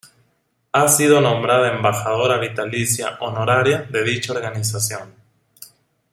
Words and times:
Ha 0.71 0.87
sido 0.87 1.21
nombrada 1.21 1.75
Embajadora 1.75 2.39
vitalicia 2.39 3.19
honoraria 3.19 3.83
de 3.87 4.03
dicha 4.03 4.33
organización. 4.33 5.13